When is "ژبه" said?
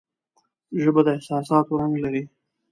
0.81-1.01